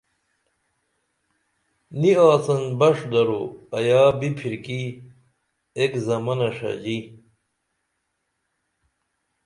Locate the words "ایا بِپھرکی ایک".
3.77-5.93